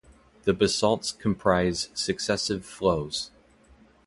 The 0.45 0.53
basalts 0.55 1.11
comprise 1.11 1.89
successive 1.93 2.65
flows. 2.65 3.29